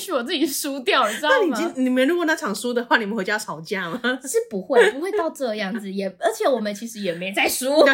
[0.00, 1.36] 许我自己输掉，你知道吗？
[1.40, 4.00] 那你今你们如果那场输的话，你们回家吵架吗？
[4.22, 7.66] 是不会，不会到这样子，也而且我们其实也没在输。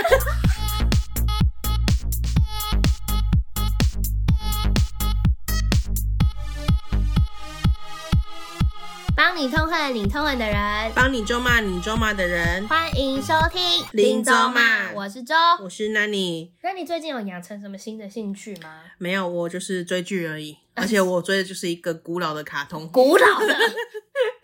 [9.37, 12.67] 帮你痛恨你痛恨的人，帮你咒骂你咒骂的人。
[12.69, 16.53] 欢迎收听林咒骂，我是周，我是 Nanny。
[16.63, 18.81] 那你最近有养成什么新的兴趣吗？
[18.97, 20.57] 没有，我就是追剧而已。
[20.73, 23.55] 而且我追的就是一个古老的卡通，古老的，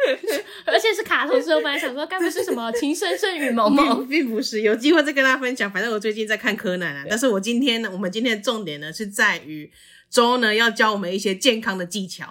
[0.67, 1.41] 而且是卡通。
[1.41, 4.61] 所以我本来想说，该不是什么情深深雨蒙蒙， 并不是。
[4.61, 5.73] 有机会再跟大家分享。
[5.73, 7.06] 反正我最近在看柯南啊。
[7.09, 9.73] 但是我今天呢，我们今天的重点呢是在于
[10.11, 12.29] 周呢要教我们一些健康的技巧。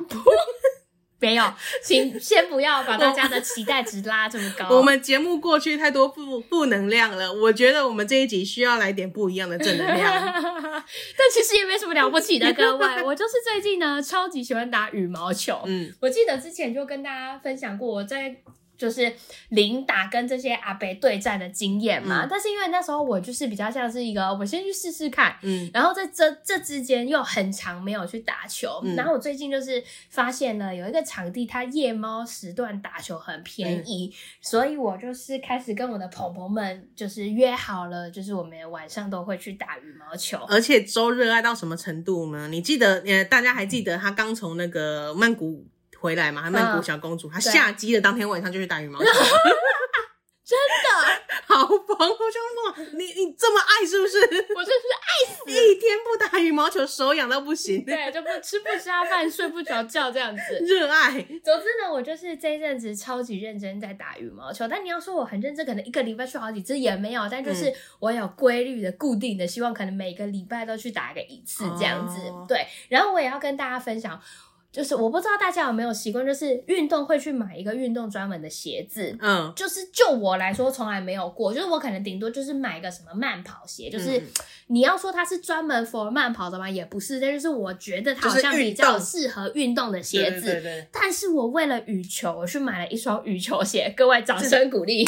[1.22, 4.68] 没有， 请先不要把大家的期待值拉这么高。
[4.76, 10.12] 我们节目过去太多负负能量了，我觉得我们这一集需要来点不一样的正能量。
[11.16, 15.62] 但其实也没什么了不起的，各位，我就是最近呢超级喜欢打羽毛球。
[15.66, 18.36] 嗯，我记得之前就跟大家分享过，我在。
[18.82, 19.14] 就是
[19.50, 42.48] 零打跟这些阿伯对战的经验嘛，嗯、但是因为那时候我就是比较像是一个，我先去试试看，嗯，然后在这这之间又很长没有去打球，嗯、然后我最近就是发现了有一个场地，它夜猫时段打球很便宜，嗯、所以我就是开始跟我的朋友们就是约好了，就是我们晚上都会去打羽毛球，而且周热爱到什么程度呢？
[42.48, 45.68] 你记得呃，大家还记得他刚从那个曼谷。
[46.02, 49.06] 回来嘛，还曼谷小公主，她、嗯、下机的当天晚上就去打羽毛球，
[50.44, 51.78] 真的好疯！
[51.78, 54.18] 我就说你你这么爱是不是？
[54.20, 55.52] 我真是爱死！
[55.52, 57.86] 一天不打羽毛球，手痒到不行。
[57.86, 60.42] 对，就不吃不下饭，睡不着觉这样子。
[60.66, 61.12] 热爱。
[61.44, 64.68] 总之呢，我就是这一阵子超级认真在打羽毛球。
[64.68, 67.28] 但你要说我很认真，可能一个礼拜去好几次也没有。
[67.30, 72.28] 但就是我有规律的、固定的，希望可能每个礼拜都去打个一次这样子。
[72.30, 74.20] 哦、对，然后我也要跟大家分享。
[74.72, 79.14] 就是我不知道大家有没有习惯，就是运动会去买一个运动专门的鞋子。
[79.20, 81.54] 嗯，就是就我来说，从来没有过。
[81.54, 84.22] 就是我可能顶多就是买个什么慢跑鞋，就是
[84.68, 86.70] 你要说它是专门 for 慢跑的吗？
[86.70, 87.20] 也不是。
[87.20, 90.42] 但就是我觉得它好像比较适合运动的鞋子。
[90.42, 90.88] 对对对。
[90.92, 93.94] 但是我为了羽球，我去买了一双羽球鞋。
[93.98, 95.06] 各位掌声鼓励。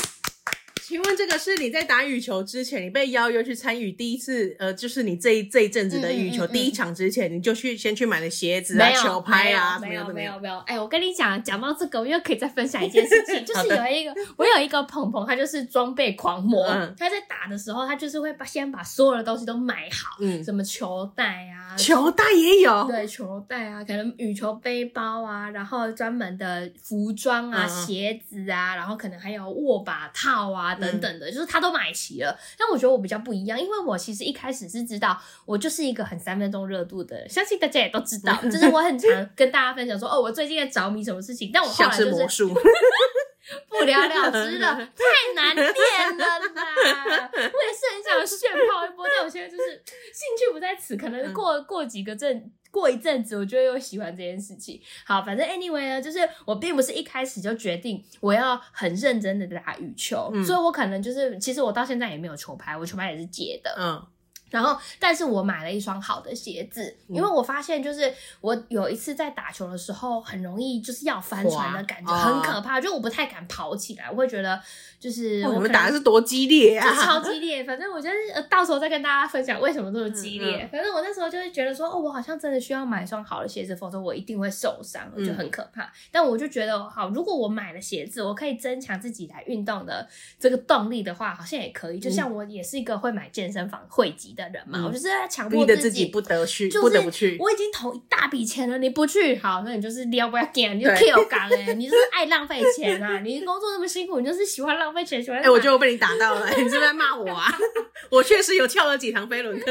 [0.93, 6.51] 请问这个是你在打羽球之前，你被邀约去参与第一次，呃，就是你这一这一阵子的羽球、嗯嗯。
[6.51, 10.55] 嗯、第一场之前，你就去先去买了鞋子啊、球拍啊，没有没有没有。
[10.67, 30.77] 哎、欸，我跟你讲，讲到这个，我又可以再分享一件事情， 就是有一个我有一个鹏鹏，他就是装备狂魔，嗯、他在打的时候，他就是会把先把所有的东西都买好，嗯，什么球袋啊，球袋也有，对，球袋啊，可能羽球背包啊，然后专门的服装啊、嗯、鞋子啊，然后可能还有握把套啊。
[30.83, 32.38] 等等的，就是他都买齐了。
[32.57, 41.49] 但我觉得我比较不一样，因为我其实一开始是知道，我就是一个很三分钟热度的，相信大家也都知道， 就是我很常跟大家分享说，哦，我最近在着迷什么事情。
[41.53, 42.53] 但我后来就是是魔术
[43.69, 47.29] 不了了之了， 太难练了啦。
[47.33, 52.51] 我也是很想炫炮一波，但我现在就是兴趣不在此，可能过过几个阵。
[52.73, 54.81] 过一阵子，我就又喜欢这件事情。
[55.06, 63.75] 好，反正 anyway 呢，就是我并不是一开始就决定我要很认真的打羽球，嗯、所以我可能就是，其实我到现在也没有球拍，我球拍也是借的。
[63.78, 64.03] 嗯。
[64.53, 74.61] 然后，但是我买了一双好的鞋子，因为我发现就是我有一次在打球的时候，很容易就是要翻船的感觉，很可怕，就我不太敢跑起来，我会觉得
[74.99, 77.63] 就是我们打的是多激烈啊，超激烈。
[77.63, 78.15] 反正我就是
[78.47, 80.69] 到时候再跟大家分享为什么这么激烈。
[80.71, 85.91] 反正我那时候就会觉得说，哦，我好像真的需要买一双好的鞋子，否则我一定会受伤，就很可怕。
[86.11, 90.07] 但我就觉得，好，如果我买了鞋子，我可以增强自己来运动的
[90.39, 91.99] 这个动力的话，好像也可以。
[91.99, 94.42] 就像我也是一个会买健身房会籍的。
[94.51, 97.37] 人嘛，嗯、我就是在强迫自己不得去，就是、不得不去。
[97.39, 100.77] 我已经投一大笔钱了，你不去，好，那你就是你要不要干？
[100.77, 103.19] 你就 kill 干哎， 你就是爱浪费钱啊！
[103.19, 105.39] 你工作那么辛苦，你就是喜欢浪费钱，喜欢。
[105.39, 107.47] 哎、欸，我觉得我被你打到了， 你是不是在骂我啊？
[108.09, 109.65] 我确实有跳了几堂飞轮课，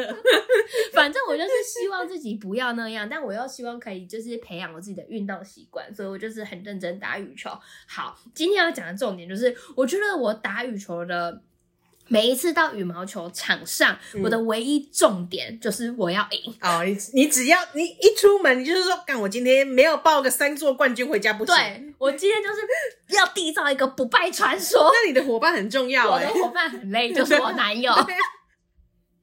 [0.93, 7.51] 反正我就是希望自己不要那样，但我又希望可以就是培养我自己的运动习惯，所以我就是很认真打羽球。
[7.87, 11.43] 好，今天要讲的重点就是，我觉得我打羽球的。
[12.13, 16.85] 每一次到羽毛球场上，嗯、我的唯一重点就是我要赢哦。
[16.85, 21.55] 你你只要你一出门，你就是说，干我今天没有报个三座冠军回家不行。
[21.55, 22.61] 对，我今天就是
[23.17, 24.93] 要缔造一个不败传说。
[24.93, 27.91] 那你的伙伴很重要，我的伙伴很累，就是我男友。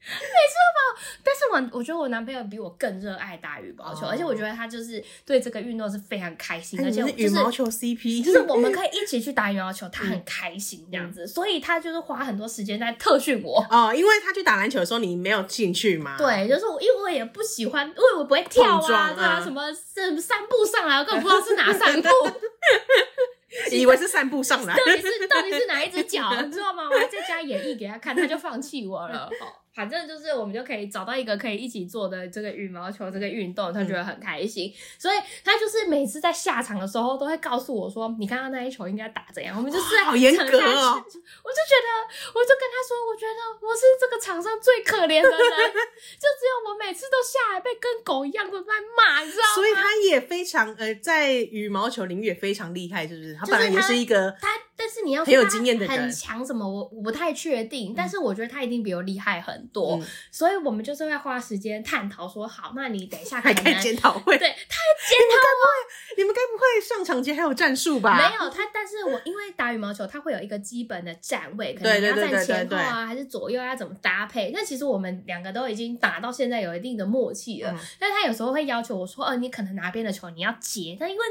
[0.09, 1.01] 没错吧？
[1.23, 13.65] 但是我我觉得我男朋友比我更热爱打羽毛球，哦、而且我觉得他就是对这个运动是非常开心，而且、就是、羽毛球 CP，就是我们可以一起去打羽毛球，他很开心这样子，嗯、所以他就是花很多时间在特训我。
[13.69, 16.17] 哦，因为他去打篮球的时候你没有进去嘛？
[16.17, 22.09] 对，就是我，因为我也不喜欢，因为我不会跳啊，对啊，什么是三步上来，我根本不知道是哪散步。
[23.71, 26.83] 以为是散步上来，到底是到底是哪一只脚， 你知道吗？
[26.89, 29.29] 我还在家演绎给他看，他就放弃我了。
[29.79, 40.43] 反正就是我们就可以找到一个可以一起做的这个羽毛球这个运动，他觉得很开心，嗯、所以他就是每次在下场的时候都会告诉我说：“你刚刚那一球应该打怎样？”我们就是好严格哦。
[40.43, 40.59] 我就觉
[40.99, 41.89] 得，
[42.35, 53.33] 我就跟他说：“我觉得我是这个场上最可怜的人，就只有我每次都下来被跟狗一样的在骂，你知道吗？”所以他也非常呃，在羽毛球领域也非常厉害，是不是？
[53.35, 54.49] 他本来也是一个他。
[54.79, 56.65] 但是你要很有经验的人，很强什么？
[56.65, 57.93] 我我不太确定。
[57.93, 68.15] 但是我觉得他一定比我厉害很多，嗯、所以我们就是会花时间探讨说，好，那你等一下可能还开检讨会，对，他检讨会，你们该不会上场前还有战术吧？
[68.17, 74.51] 没有他，但是我因为打羽毛球，他会有一个基本的站位，可能你要站前后啊，还是左右要怎么搭配？
[74.53, 77.71] 那其实我们两个都已经打到现在有一定的默契了。
[77.71, 81.23] 嗯、但他有时候会要求我说，哦、呃，你可能哪边的球你要接，但因为。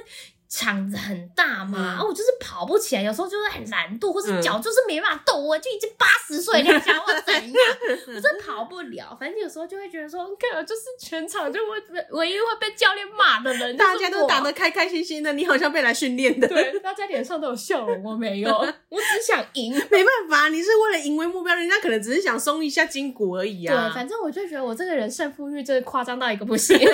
[0.48, 7.54] 场子很大嘛，然后、嗯、我就是跑不起来，有时候就是很懒惰，或是脚就是没办法动，我就已经八十岁了，想我怎样？
[8.08, 9.16] 我真跑不了。
[9.20, 16.48] 反正有时候就会觉得说，看，就是全场就会唯一会被教练骂的人，大家都打得开开心心的，你好像被来训练的。
[16.48, 18.50] 对，大家脸上都有笑容，我没有，
[18.88, 19.74] 我只想赢。
[19.90, 23.88] 没办法，你是为了赢为目标，人家可能只是想松一下筋骨而已啊。
[23.88, 26.78] 对，反正我就觉得我这个人胜负欲真的夸张到一个不行。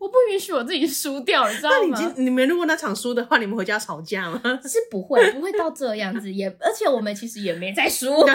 [0.00, 1.76] 我不允许我自己输掉，你知道吗？
[1.82, 4.40] 那你今你们如果那场输的话，你们回家吵架吗？
[4.64, 8.08] 是不会，不会到这样子，也而且我们其实也没在输。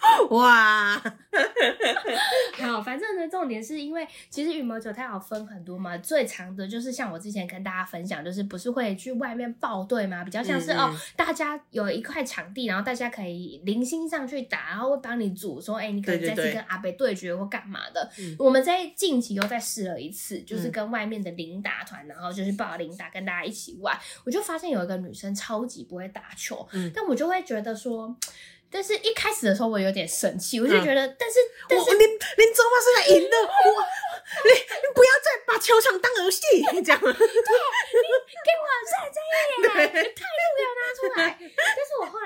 [0.30, 0.96] 哇，
[2.58, 18.10] 好，反正呢，重点是因为其实羽毛球它有分很多嘛，最长的就是像我之前跟大家分享，就是不是会去外面报队嘛，比较像是、嗯、哦，大家有一块场地，然后大家可以零星上去打，然后会帮你组说，哎、欸，你可以再次跟阿北对决或干嘛的。
[18.38, 28.16] 我们在近期又再试了一次，就是跟外面的零打团，然后就是报零打跟大家一起玩，我就发现有一个女生超级不会打球，嗯、但我就会觉得说。
[28.70, 31.38] 但是一开始的时候，我有点生气，我就觉得，嗯、但是，
[31.68, 33.48] 但是，林林周妈是在赢的， 我，
[34.44, 36.40] 你你不要再把球场当游戏，
[36.72, 39.74] 你这样，对，你给我认真一点，
[40.14, 41.36] 态度给我拿出来。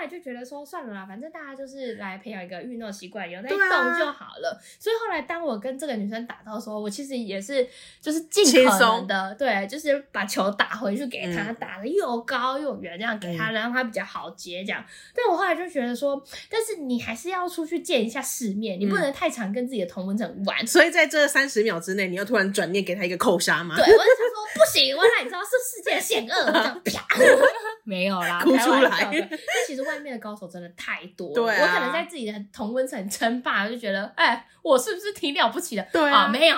[0.04, 4.50] 来就觉得说，算了啦，反正大家就是来培养一个运动习惯，有在动就好了。
[4.50, 7.66] 啊、所以后来当我跟这个女生打到的时候，我其实也是
[8.00, 14.84] 就是尽可能的，对，就是把球打回去给她，嗯、打的又高又远，这样给她，让她比较好接，这样。
[15.14, 16.22] 但我后来就觉得说。
[16.50, 20.62] 但是你还是要出去见一下世面，你不能太常跟自己的同温层玩。
[20.62, 23.74] 嗯、所以在这三十秒之内，你要突然转念给她一个扣杀吗？
[23.74, 27.06] 对，我就想说不行，我让你知道是世界险恶，这样啪，
[27.84, 29.08] 没有啦，哭出来。
[29.10, 35.86] 但其实外面的高手真的太多了，对啊、我可能在自己的同温层称霸，就觉得哎、欸，我是不是挺了不起的？
[35.92, 36.56] 对啊，啊，没有，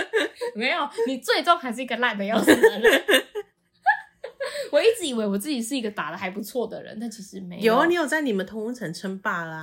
[0.54, 3.04] 没有，你最终还是一个烂的要死的人。
[4.70, 7.74] 我一直以为我自己是一个打的还不错的人，但其实没有。
[7.74, 9.62] 有啊，你有在你们同温层称霸啦。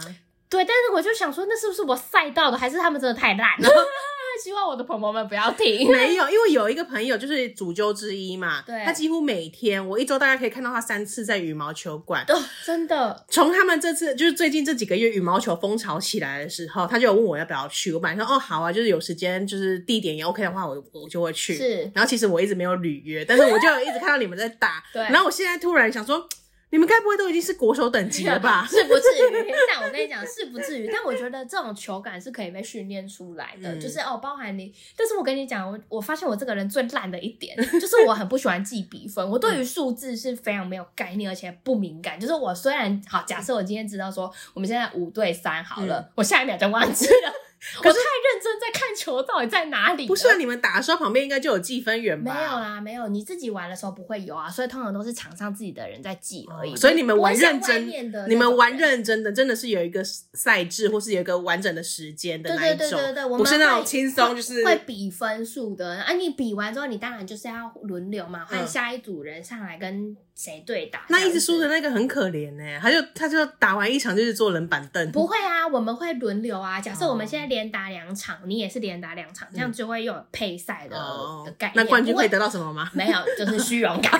[0.50, 3.69] 对，但是我就想说，那是不是我赛道的，还是他们真的太烂了？
[4.41, 5.91] 希望我的朋友们不要听。
[5.91, 12.23] 没有，因为有一个朋友就是主揪之一嘛，对，他几乎每天，我一周大概可以看到他三次在羽毛球馆。
[12.27, 13.25] 哦，真的。
[13.29, 17.93] 从他们这次就是最近这几个月羽毛球风潮起来的时候，他就有问我要不要去。
[17.93, 21.55] 我本来说哦好啊，就是有时间，就是地点也 OK 的话，我我就会去。
[21.55, 21.91] 是。
[21.94, 24.83] 然后其实我一直没有履约，但是我就一直看到你们在打。
[24.91, 25.03] 对。
[25.03, 26.27] 然后我现在突然想说。
[26.71, 28.66] 你们该不会都已经是国手等级了吧？
[28.69, 30.90] 是不至于，但我跟你讲是不至于。
[30.92, 34.73] 但我觉得这种球感是可以被训练出来的，嗯、就是哦，包含你。
[34.95, 39.30] 但是我跟你讲，我我发现我这个人最烂的一点， 就是我很不喜欢记比分。
[39.30, 42.18] 我对于数字是非常没有概念，而且不敏感。
[42.18, 47.50] 就是我虽然好，假设我今天知道说我们现在五对三好了，嗯、我下一秒就忘记了。
[47.77, 50.07] 我太认真在看球到底在哪里？
[50.07, 52.33] 不是啊，你们打的时候旁边应该就有计分员吧？
[52.33, 56.75] 没有啦，没有，你自己玩的时候不会有啊，所以通常都是场上自己的人在记而已。
[56.75, 57.87] 所以你们玩认真，
[58.27, 66.13] 你们玩认真的，真的是有一个赛制，或是有一个完整的时间的那一种，对对对对对，不是那种轻松，就是会比分数的啊。
[66.13, 70.18] 你比完之后，你当然就是要轮流嘛，换下一组人上来跟。
[70.42, 71.06] 谁对打？
[71.10, 75.12] 那一直输的那个很可怜呢，他就他就打完一场就是坐冷板凳。
[75.12, 76.81] 不会啊，我们会轮流啊。
[76.81, 80.98] 假设我们现在连打两场，你也是连打两场，这样就会有配赛的
[81.45, 81.74] 的概念。
[81.76, 82.90] 那冠军会得到什么吗？
[82.94, 84.19] 没有，就是虚荣感。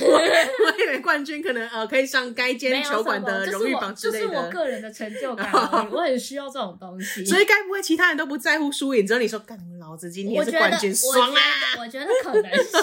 [0.00, 4.26] 我以为冠军可能呃可以上该间球馆的荣誉榜之类的。
[4.26, 5.52] 就是我个人的成就感，
[5.92, 7.24] 我很需要这种东西。
[7.24, 11.40] 所以该不会其他人都不在乎输赢，只有你说，干老子今天是冠军，爽啊！
[11.78, 12.76] 我觉得可能是。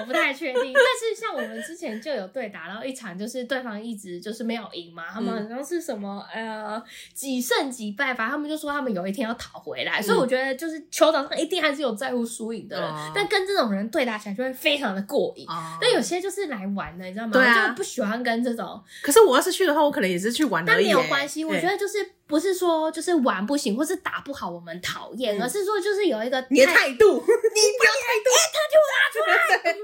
[0.00, 6.82] 我不太确定，但是像我们之前就有对打到一场，就是对方一直就是没有赢嘛，他们好像是什么呃
[7.14, 15.46] 几胜几败，反正他们就说他们有一天要讨回来，所以我觉得就是球场上一定还是有在乎输赢的人，但跟这种人对打起来就会非常的过瘾。
[15.80, 17.32] 但有些就是来玩的，你知道吗？
[17.32, 18.80] 对啊，就不喜欢跟这种。
[19.02, 20.72] 可是我要是去的话，我可能也是去玩的。
[20.72, 21.98] 但没有关系，我觉得就是
[22.32, 29.76] 不是说就是玩不行，或是打不好我们讨厌，而是说就是有一个你的态度， 你不要态度，哎，他就拉出来。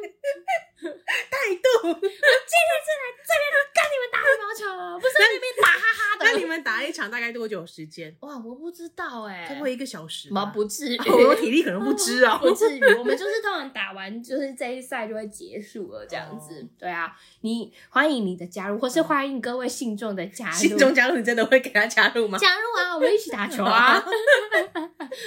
[1.30, 3.44] 态度，我今天是来这边
[3.74, 6.24] 跟你们打羽毛球，不是在那边打哈哈的。
[6.24, 8.14] 那你们打一场大概多久时间？
[8.20, 10.46] 哇，我不知道哎，差不多一个小时吗？
[10.46, 12.84] 不至于， 我体力可能不支啊，不至于。
[12.94, 16.66] 我们就是通常打完就是这一赛就会结束了，这样子。
[16.78, 20.54] 对啊，你欢迎你的加入，或是欢迎各位信众的加入。
[20.56, 22.38] 信众加入，你真的会给他加入吗？
[22.38, 24.02] 加入啊，我们一起打球啊！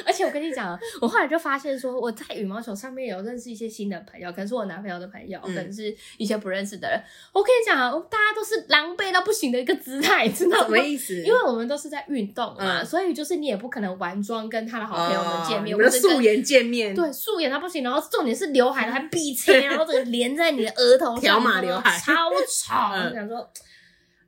[0.05, 7.01] 而且我跟你讲，我后来就发现说，我在羽毛球上面有认识一些新的朋友，可能是我男朋友的朋友，可能是一些不认识的人。
[7.33, 10.65] 我跟你讲，大家都是狼狈到不行的一个姿态， 知道吗？
[10.65, 11.15] 什么意思？
[11.23, 17.83] 因为我们都是在运动嘛，所以就是你也不可能完妆跟他的好朋友们见面，我们素颜见面，对，素颜到不行。
[17.83, 22.91] 然后重点是刘海还闭切， 然后这个连在你的额头上，条码刘海，超吵。
[23.09, 23.51] 我想说，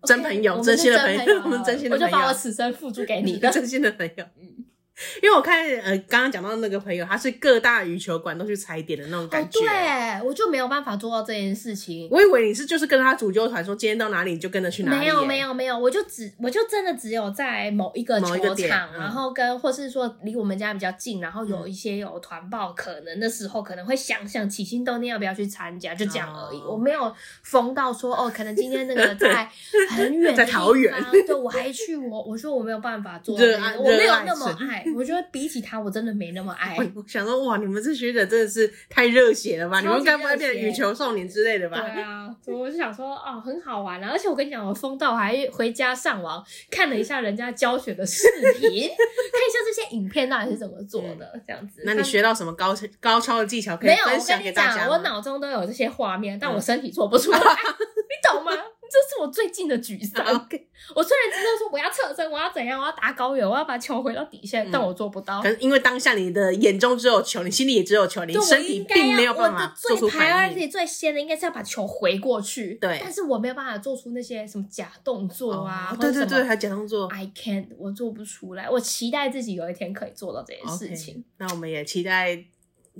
[0.05, 4.25] 真朋友，真心的朋友，我们真心的朋友，我就把我此生付诸给你的真心的朋友。
[4.39, 4.62] 嗯。
[5.23, 9.59] 因为我看呃，刚刚讲到那个朋友，他是各大羽球馆都去踩点的那种感觉。
[9.59, 12.07] 对，我就没有办法做到这件事情。
[12.11, 14.99] 我以为你是就是跟他组纠团，说今天到哪里你就跟着去哪里。
[14.99, 26.61] 没有没有没有，我就只我就真的只有在某一个球场，然后跟或是说离我们家比较近，然后有一些有团报可能的时候，可能会想想起心动念要不要去参加，就这样而已。
[26.61, 29.49] 我没有疯到说哦，可能今天那个在
[29.97, 34.82] 很远，在桃园，对，我还去我我说我没有办法做，我没有那么爱。
[34.95, 36.77] 我觉得比起他，我真的没那么爱。
[36.95, 39.79] 我想说，哇，你们这学者真的是太热血了吧？
[39.81, 41.79] 你们该不会变成羽球少年之类的吧？
[41.81, 44.09] 对啊，我就想说，哦，很好玩啊！
[44.11, 48.27] 而且我跟你讲，我疯到还回家上网看了一下人家教学的视
[48.59, 51.81] 频， 看一下这些影片到底是怎么做的，这样子。
[51.85, 54.89] 那你学到什么高高超的技巧可以分享给大家？
[54.89, 58.51] 我脑中都有这些画面，但我身体做不出来， 你懂吗？
[58.93, 60.23] 这是我最近的沮丧。
[60.23, 60.61] Okay.
[60.93, 65.41] 我虽然知道说我要侧身，我要怎样，我要打高远，我要把球回到底线，嗯、但我做不到。
[65.41, 70.53] 可是因为当下你的眼中只有球，你心里也只有球，你身体并没有办法做出反应。
[70.53, 72.99] 最最先的应该是要把球回过去，对。
[73.01, 77.07] 但是我没有办法做出那些什么假动作啊，哦、对对对，还假动作。
[77.07, 78.69] I can't，我做不出来。
[78.69, 81.15] 我期待自己有一天可以做到这件事情。
[81.15, 81.23] Okay.
[81.37, 82.45] 那我们也期待，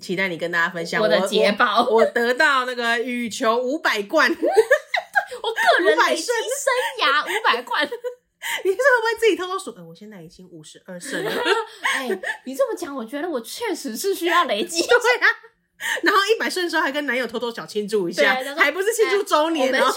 [0.01, 1.87] 期待你跟大家分享我的捷报。
[1.87, 4.35] 我得到那个羽球五百冠。
[5.79, 6.31] 我个人累积生
[7.01, 7.83] 涯五百冠，
[8.63, 9.71] 你是会不会自己偷偷数？
[9.77, 11.31] 哎，我现在已经五十二胜了。
[11.83, 12.07] 哎，
[12.45, 14.81] 你这么讲，我觉得我确实是需要累积。
[14.87, 15.27] 对啊，
[16.03, 19.93] 然后一百胜的时候还跟男友偷偷小庆祝一下，还不是庆祝周年哦。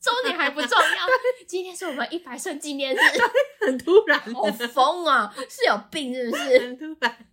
[0.00, 1.06] 周年还不重要，
[1.48, 2.98] 今天是我们一百胜纪念日，
[3.66, 5.34] 很突然，好疯啊！
[5.48, 6.58] 是有病是不是？
[6.60, 7.26] 很突然。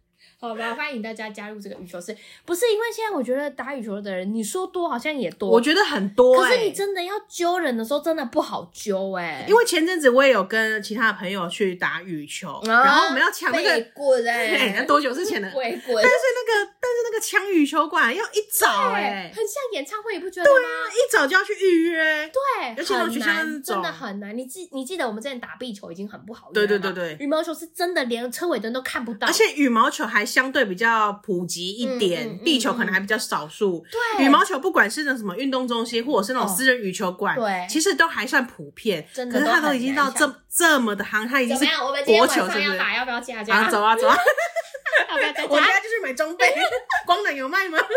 [0.44, 2.14] 好吧，欢迎大家加入这个羽球室。
[2.44, 6.50] 不是因为现在我觉得打羽球的人，你说多好像也多，我觉得很多、欸。
[6.50, 9.46] 可是你真的要揪人的时候，真的不好揪哎、欸。
[9.48, 15.50] 因为前阵子我也有跟其他的朋友去打羽球，啊、然后我们要抢那个棍哎， 那多久之前的？
[15.52, 16.04] 鬼棍。
[16.04, 20.58] 但是那个，但是那个抢羽球馆要一早哎、欸，很像演唱会，你不觉得吗？
[20.58, 22.30] 对啊，一早就要去预约。
[22.34, 22.94] 对，而且
[23.64, 24.38] 真的很难。
[24.38, 27.16] 你记你记得我们之前打壁球已经很不好，对对对对。
[27.22, 31.14] 羽毛球是真的连车尾灯都看不到，而且羽毛球还相对比较。
[31.24, 33.86] 普及一点，地球可能还比较少数。
[34.18, 39.08] 对，羽毛球不管是那什么运动中心，或者是那种私人羽球馆，对，其实都还算普遍。
[39.14, 41.66] 真的，可是它都已经到这这么的夯，它已经是
[42.06, 42.78] 国球，是不是？
[42.96, 43.70] 要不要加加？
[43.70, 44.18] 走啊走啊！
[45.10, 45.48] 要不要加加？
[45.48, 46.54] 我家就去买装备。
[47.06, 47.78] 光能有卖吗？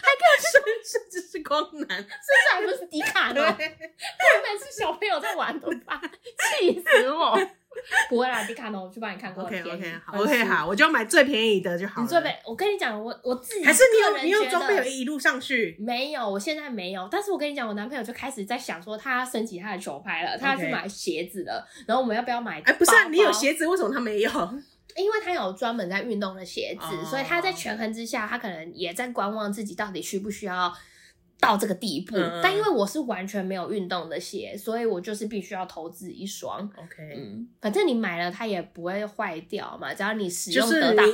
[0.00, 6.00] 还可以是甚至是光南，甚至还不是迪卡侬，光南是小朋友在玩的吧？
[6.58, 7.38] 气死我！
[8.10, 9.44] 不会啦，迪卡侬，我去帮你看过。
[9.44, 12.02] OK OK 好 OK 好，我就买最便宜的就好了。
[12.02, 15.74] 你最便，我跟你讲，我我自己还是你有你有装备有一路上去？
[15.80, 17.08] 没有，我现在没有。
[17.10, 21.66] 但是我跟你讲，我男朋友就开始在想说，他要升级他的球拍了，他要去买鞋子了。
[21.86, 22.60] 然后我们要不要买？
[22.62, 24.30] 哎，不是啊，你有鞋子，为什么他没有？
[24.96, 30.72] 因为他有专门在运动的鞋子，所以他在权衡之下，他可能也在观望自己到底需不需要。
[31.40, 36.60] 到这个地步，嗯、但因为我是完全没有运动的鞋，所以我就是必须要投资一双。
[36.76, 41.04] OK，嗯，反正你买了它也不会坏掉嘛，只要你使用得当，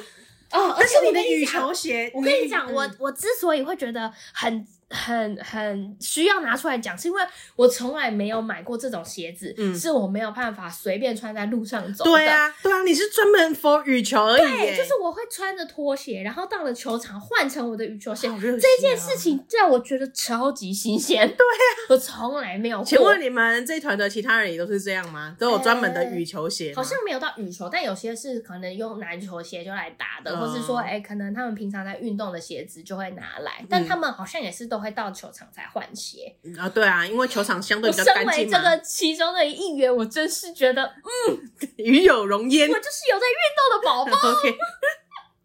[0.53, 4.67] 哦，而且你的羽球鞋，我跟你讲，我我之所以会觉得很。
[4.91, 7.23] 很很需要拿出来讲，是因为
[7.57, 12.11] 我从来没有买过这种鞋子，嗯，是我没有办法随便穿在路上走的。
[12.11, 14.41] 对啊，对啊，你是专门 for 羽球而已。
[14.41, 18.29] 对，就是我会穿着拖鞋，然后到了球场换成我的羽球鞋。
[18.29, 21.27] 啊、这件事情让我觉得超级新鲜。
[21.29, 22.83] 对啊，我从来没有。
[22.83, 25.37] 请问你们这一团的其他人也都是这样吗？
[25.39, 26.75] 都有专门的羽球鞋、欸？
[26.75, 38.33] 好像没有到羽球，但有些是可能用篮球鞋就来打的，嗯、或是说，哎、欸，可能他们平常在运动的鞋子就会拿来，但他们好像也是都会到球场才换鞋啊，对啊，因为球场相对比较干净嘛。
[38.33, 41.39] 身为这个其中的一员，我真是觉得，嗯，
[41.77, 42.69] 与有荣焉。
[42.69, 44.57] 我就是有在运动的宝宝， OK，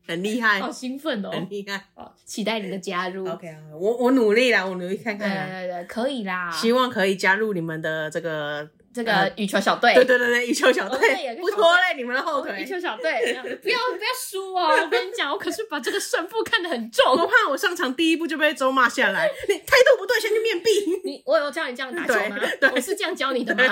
[0.08, 1.84] 很厉害，好兴奋哦，很厉害，
[2.26, 3.28] 期待你的加入。
[3.30, 8.70] OK 啊，我我努力啦，我努力看看，对对对，可以啦，希望可以加入你们的这个。
[8.94, 12.62] 这个羽球小队，对对对对，羽球小队不拖累你们的后腿。
[12.62, 13.12] 羽球小队，
[13.62, 14.78] 不要不要输哦！
[14.82, 19.30] 我跟你讲，我可是把这个胜负看得很重，我怕我上场第一步就被周骂下来。
[19.48, 20.70] 你态度不对，先去面壁。
[21.04, 22.38] 你我有教你这样打球吗？
[22.76, 23.64] 我是这样教你的吗？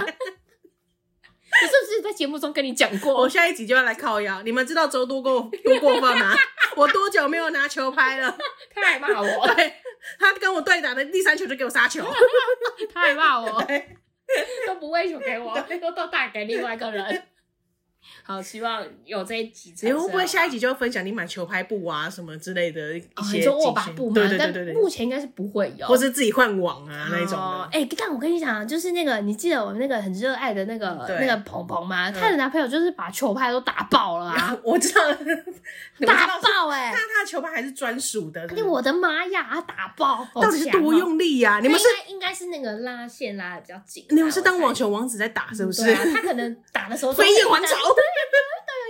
[1.53, 3.13] 我是不是在节目中跟你讲过？
[3.13, 4.41] 我下一集就要来靠腰。
[4.41, 6.33] 你们知道周多过多过分吗？
[6.77, 8.37] 我多久没有拿球拍了？
[8.73, 9.73] 他还骂我，对，
[10.17, 12.01] 他跟我对打的第三球就给我杀球，
[12.93, 13.63] 他还骂我。
[14.67, 17.23] 都不会球给我，都都打给另外一个人。
[18.23, 19.73] 好，希望有这一集。
[19.81, 23.41] 你会不会下一集就分享你买球拍布啊什么之类的一些？
[23.41, 24.15] 就握把布吗？
[24.15, 24.73] 对对对对对。
[24.73, 27.69] 目前应该是不会有，或是自己换网啊那种的。
[27.71, 30.87] 哎，但我跟你讲，就是那个，你记得我们那个很热爱的那个
[31.19, 32.11] 那个鹏鹏吗？
[32.11, 34.57] 他的男朋友就是把球拍都打爆了啊！
[34.63, 35.01] 我知道，
[36.05, 36.91] 打爆哎！
[36.93, 38.41] 那他的球拍还是专属的。
[38.55, 40.27] 哎，我的妈呀，他打爆！
[40.35, 41.59] 到底是多用力呀？
[41.61, 44.05] 你们是应该是那个拉线拉的比较紧。
[44.09, 45.93] 你们是当网球王子在打是不是？
[46.11, 47.61] 他可能打的时候飞燕还
[47.99, 48.01] 巢。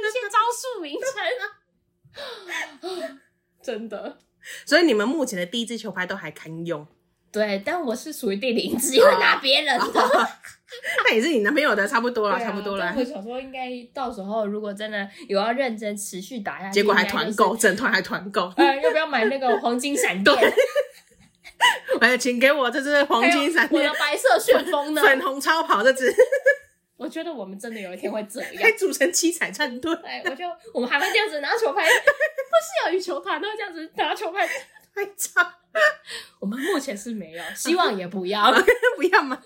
[0.01, 1.09] 一些招数名称
[1.41, 3.19] 啊，
[3.63, 4.17] 真的。
[4.65, 6.85] 所以你们目前的第一支球拍都还堪用。
[7.31, 9.85] 对，但我是属于第零支，因为拿别人的。
[11.05, 12.93] 那也是你男朋友的，差不多了，差不多了。
[12.97, 18.51] 我想说，应该到时候如果真的有要认真持续打下去，结果还团购，整团还团购。
[18.57, 20.53] 呃，要不要买那个黄金闪电？
[22.01, 25.01] 哎，请给我这支黄金闪电，我的白色旋风呢？
[25.01, 26.13] 粉红超跑这支。
[27.01, 29.91] 我觉得我们真的有一天会这样， 还组成七彩战队。
[29.95, 34.45] 对，我就我们还会这样子拿球拍， 不是有羽球团都这样子拿球拍
[34.93, 35.41] 拍照。
[36.39, 38.53] 我们目前是没有，希望也不要，
[38.97, 39.41] 不要吗？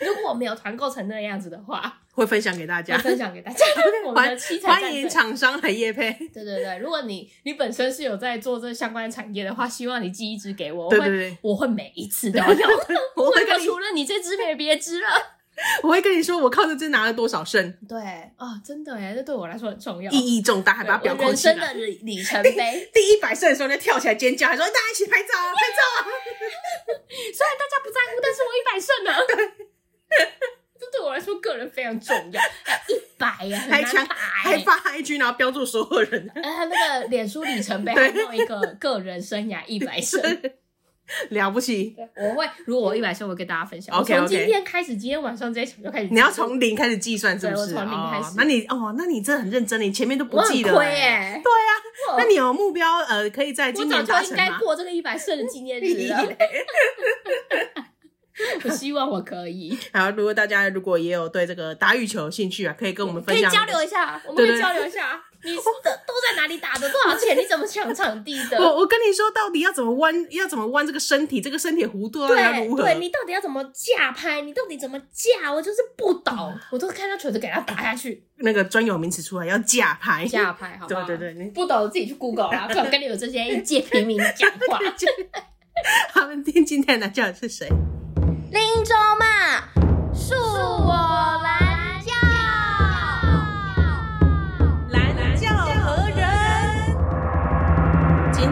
[0.00, 3.64] 如果我们有团购成那样子的话，会分享给大家，分享给大家。
[4.04, 6.10] 我们的七彩战队，欢迎厂商来业配。
[6.34, 12.68] 对对对，如果你你本身是有在做这相关产业的话，希望你寄一支给我，对对对，我会每一次都要。
[13.14, 15.35] 我会除了你这支没别支了。
[15.82, 17.72] 我会跟你说，我靠这支拿了多少胜。
[17.88, 17.98] 对
[18.36, 21.26] 哦，真的哎，这对我来说很重要，意义重大，还把它裱起来。
[21.26, 25.98] 人生的里里程碑， 第一百胜的时候就跳起来尖叫，还说大家一起拍照啊，拍照啊！
[27.34, 29.10] 虽然大家不在乎，但是我一百胜呢。
[30.08, 30.32] 对，
[30.78, 32.40] 这对我来说个人非常重要。
[32.88, 36.30] 一百呀，还强，还发 IG，然后标注所有人。
[36.34, 40.20] 哎，他那个脸书里程碑还弄一个个人生涯一百胜。
[41.30, 41.94] 了不起！
[42.16, 43.96] 我会，如果我一百岁，我会跟大家分享。
[43.96, 46.08] OK，从今天开始，今天晚上这一场就开始。
[46.10, 47.72] 你要从零开始计算，是不是？
[47.72, 48.34] 从零开始。
[48.36, 50.74] 那你哦，那你真的很认真，你前面都不记得。
[50.74, 51.40] 亏耶！
[51.42, 56.26] 对呀，那你有目标呃，可以在今年达成应该过这个一百岁的纪念日了。
[58.64, 59.74] 我希望我可以。
[59.94, 65.22] 好，如果大家如果也有对这个打羽球有兴趣啊，可以跟我们分享，可以交流一下，我们可以交流一下。
[65.44, 66.88] 你的都在哪里打的？
[66.90, 67.36] 多少钱？
[67.36, 68.58] 你怎么抢场地的？
[68.58, 70.26] 我我跟你说，到底要怎么弯？
[70.30, 71.40] 要怎么弯这个身体？
[71.40, 72.82] 这个身体弧度要如何？
[72.82, 74.40] 对，你到底要怎么架拍？
[74.40, 75.52] 你到底怎么架？
[75.52, 76.54] 我就是不懂。
[76.70, 78.26] 我都看到球就给他打下去。
[78.36, 81.04] 那个专有名词出来，要架拍，架拍，好不好？
[81.04, 82.66] 对对对，不懂自己去 Google 啦。
[82.66, 84.78] 不想跟你们这些一介平民讲话。
[86.12, 87.68] 他们听今天的叫的是谁？
[88.50, 89.62] 林州嘛，
[90.14, 91.05] 恕我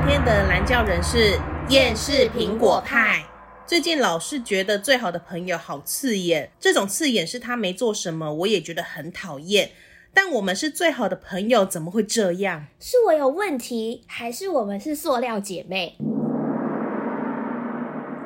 [0.07, 1.38] 天的蓝教人是
[1.71, 3.25] 厌世苹果派。
[3.67, 9.71] 最近老是觉得最好的朋友好刺眼，这种刺眼是他没做什么，我也觉得很讨厌。
[10.12, 12.67] 但我们是最好的朋友，怎么会这样？
[12.79, 15.97] 是我有问题，还是我们是塑料姐妹？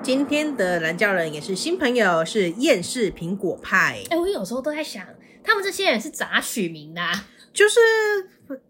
[0.03, 4.01] 今天的蓝教人也是新朋友，是厌世苹果派。
[4.11, 5.07] 哎、欸，我有时候都在想，
[5.45, 7.01] 他们这些人是咋取名的？
[7.01, 7.27] 啊？
[7.59, 7.81] 就是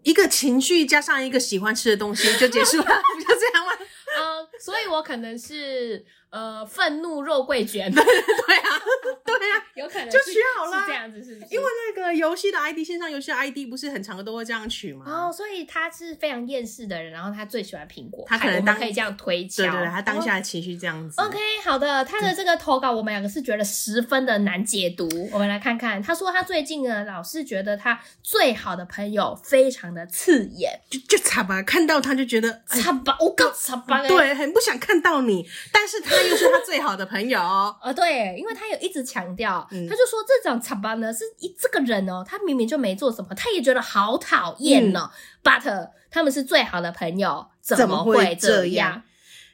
[0.01, 2.83] 一个情绪加上一个喜欢吃的东西就结束了，
[3.27, 3.71] 就这样吗？
[4.17, 7.91] 呃，所以我可能是呃愤怒肉桂卷。
[7.93, 8.81] 对啊，
[9.25, 11.47] 对啊，有可能就取好了，这样子是不是？
[11.53, 11.65] 因为
[11.95, 15.05] 那个游戏的 ID，线上游戏的 ID 不是很常的都会这样取吗？
[15.05, 21.21] 哦，所以他是非常厌世的人，然后他最喜欢苹果，他可能当可以这样推敲，对对对，他当下的情绪这样子。
[21.21, 37.39] OK，好的，他的这个投稿我们两个是觉得十分的难解读，我们来看看，他说他最近呢老是觉得他最好的朋友非常的刺眼，就就差吧，看到他就觉得差吧，我更差吧，对，很不想看到你，但是他又是他最好的朋友，
[37.81, 45.11] 呃， 对，因为他有一直强调，嗯、他就说这种差吧呢是一这个人哦，他明明就没做什么，他也觉得好讨厌哦、嗯、
[45.43, 48.91] ，but 他们是最好的朋友，怎么会这样？
[48.91, 49.03] 样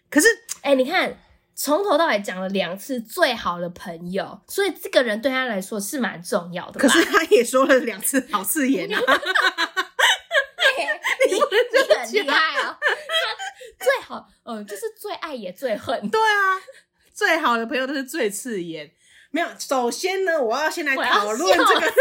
[0.10, 0.28] 可是，
[0.62, 1.18] 哎、欸，你看。
[1.58, 6.78] 从头到尾讲了两次最好的朋友，所以这个人对他来说是蛮重要的。
[6.78, 9.00] 可是他也说了两次好刺眼啊！
[11.52, 12.80] 你你很厉害啊！
[13.80, 16.10] 最好，嗯，就是最爱也最恨。
[16.10, 16.62] 对啊，
[17.14, 18.92] 最好的朋友都是最刺眼。
[19.32, 21.94] 没有，首先呢，我要先来讨论这个。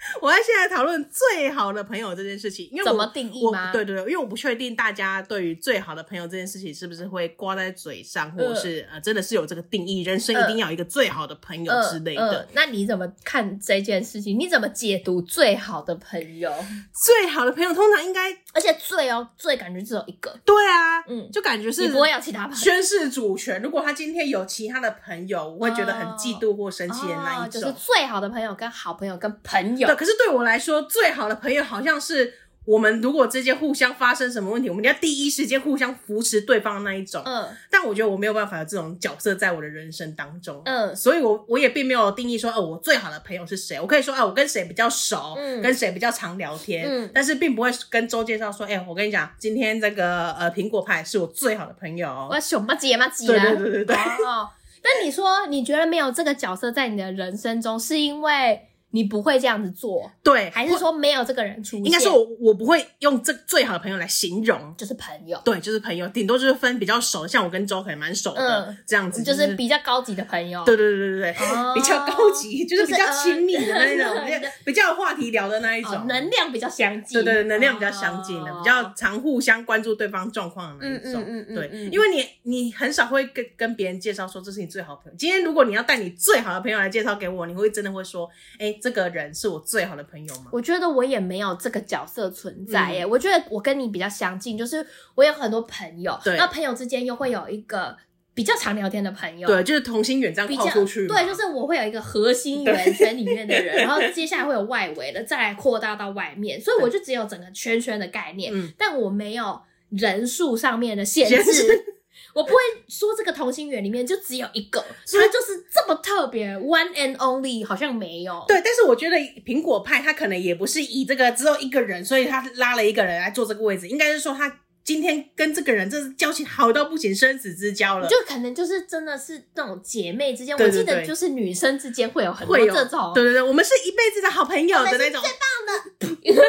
[0.20, 3.70] 我要现在讨论最好的朋友这件事情，因为怎么定义吗？
[3.72, 12.22] 对对对，因为我不确定大家对于最好的朋友这件事情是不是会挂在嘴上，或者是呃，真的是有这个定义，人生一定要有一个最好的朋友之类的。
[12.22, 14.38] 呃呃呃、那你怎么看这件事情？
[14.38, 16.52] 你怎么解读最好的朋友？
[16.92, 20.34] 最好的朋友通常应该，而且最哦，最感觉只有一个。
[20.44, 23.60] 对啊，嗯，就感觉是你不会有其他朋友宣誓主权。
[23.62, 27.42] 如果他今天有其他的朋友，我会觉得很嫉妒或生气的那一种。
[27.42, 29.89] 哦哦、就是最好的朋友跟好朋友跟朋友。
[29.90, 30.82] 对，可是对我来说。
[30.82, 32.32] 最好的朋友好像是
[32.64, 37.22] 我们，如果之间互相发生什么问题，我们要第一时间互相扶持对方的那一种。
[37.24, 40.60] 嗯，但我觉得我没有办法有这种角色在我的人生当中。
[40.64, 43.80] 嗯，所以我我也并没有定义说，哦，我最好的朋友是谁？
[43.80, 52.28] 我可以说，啊，我跟谁比较熟，嗯，跟谁比较常聊天，嗯，但是并不会跟周介绍说，哎，我跟你讲，今天这个呃苹果派是我最好的朋友。
[52.30, 53.08] 我熊不姐吗？
[53.08, 53.96] 姐，对对对对对。
[53.96, 54.48] 哦，
[54.82, 58.66] 但你说你觉得没有这个角色在你的人生中，是因为？
[58.92, 61.84] 你不会这样子做，对，还是说没有这个人出现？
[61.84, 71.34] 应该说我我不会用这最好的朋友来形容，就是朋友，对，就是朋友，顶多就是分比较熟，像我跟周可能蛮熟的，嗯，这样子，就是比较高级的朋友，对对对对对，
[71.74, 74.06] 比较高级，就是比较亲密的那一种，
[74.66, 85.16] 比较有话题聊的那一种，能量比较相近，对对，能量比较相近的，比较常互相关注对方状况的那一种，嗯嗯，对，因为你你很少会跟跟别人介绍说这是你最好的朋友。
[85.16, 89.60] 今天如果你要带你最好的朋友来介绍给我，你会真的会说，哎，这个人是我。
[89.70, 90.46] 最好的朋友吗？
[90.50, 93.04] 我觉得我也没有这个角色存在耶。
[93.04, 97.96] 嗯、我觉得我跟你比较相近，就是我有很多朋友，对，那朋友之间又会有一个
[98.34, 111.99] 比较常聊天的朋友，对，就是同心圆这样扩出去，对，就是我会有一个核心圆圈里面的人，然后接下来会有外围的，再来扩大到外面，所以我就只有整个圈圈的概念，但我没有人数上面的限制。
[112.32, 118.44] 我不会说这个同心圆里面就只有一个，所以就是这么特别，one and only，好像没有。
[118.46, 128.08] 对，但是我觉得苹果派他可能也不是以这个只有一个人，所以他拉了一个人来坐这个位置，应该是说他今天跟这个人真是交情好到不行，生死之交了。
[128.08, 136.30] 就可能就是真的是那种姐妹之间，我记得就是女生之间会有很多这种，对对对，我们是一辈子的好朋友的那种，最棒的。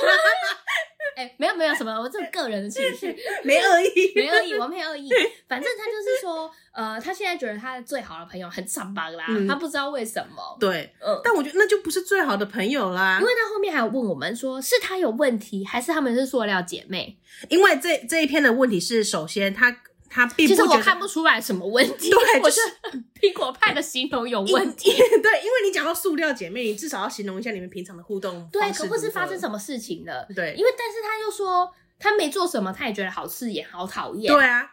[1.16, 5.10] 哎、欸，没有没有什么，我这个个人的情绪，没恶意， 没恶意，我没恶意。
[5.48, 10.58] 反正他就是说，呃，他现在觉得他的最好的朋友很伤疤啦，嗯、他不知道为什么。
[10.60, 17.18] 对，嗯，但我觉得那就不是最好的朋友啦，因为他后面还有问我们说，是他有问题，还是他们是塑料姐妹？
[17.50, 19.84] 因为这这一篇的问题是，首先他。
[20.14, 22.60] 他并不，其实我看不出来什么问题，对，我是
[23.18, 24.92] 苹果派的形容有问题。
[25.24, 28.46] 对，因为你讲到塑料姐妹，你至少要形容一下你们平常的互动。
[28.52, 30.28] 对，可不是发生什么事情了。
[30.36, 34.32] 对，因为但是他又说他没做什么，他也觉得好刺眼，好讨厌。
[34.34, 34.70] 对啊，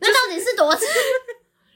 [0.00, 0.86] 那到底是多刺？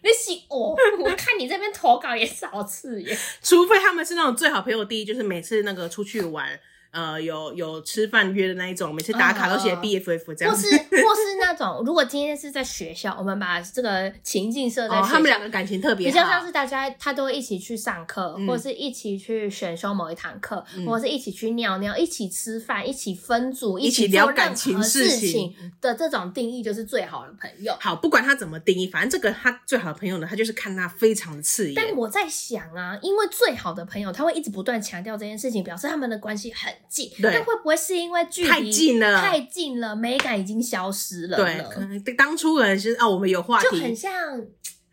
[0.03, 3.19] 你喜我，我看你这边投稿也是好刺眼。
[3.42, 6.59] 除非他们是那种最好朋友，第一就是每次那个出去玩。
[6.96, 27.76] 呃，有有吃饭约的那一种，每次打卡都写 BFF 这样子，或 是或是那种，如果今天是在学校，我们把这个情境设在哦，他们两个感情特别好，比较像是大家他都会一起去上课，或者是一起去选修某一堂课，或者是一起去尿尿，一起吃饭，一起分组，一起聊感情事情的这种定义就是最好的朋友。
[27.78, 31.74] 好，不管他怎么定义，反正这个他最好的朋友呢，他就是看他非常的刺眼。
[31.74, 36.72] 但我在想啊，因为最好的朋友他会一直不断强调这件事情，表示他们的关系很。
[37.20, 39.20] 对但会不会是因为距离太近了？
[39.20, 41.37] 太近了，美感已经消失了。
[41.37, 44.40] 对，可能当初可能是啊，我们有话题，就很像，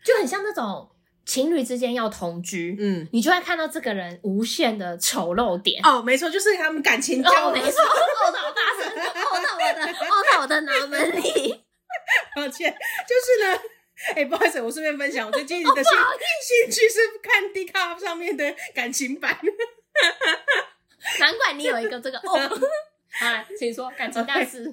[0.04, 0.90] 就很像那种
[1.24, 5.80] 情侣之间要同居，嗯，你就会看到这个人无限的丑陋点。
[5.84, 11.64] 哦，没错，就是他们感情交哦，没错，哦，好大声，哦，到我的，哦，到我的脑门里。
[12.36, 13.14] 抱歉，就
[13.46, 13.60] 是呢。
[14.08, 16.04] 哎、欸，不好意思，我顺便分享，我最近的兴、哦、
[16.42, 19.38] 兴趣是看 Dcard 上面的感情版。
[21.20, 22.22] 难怪你有一个这个哦。
[23.16, 24.64] 好，请说感情大事。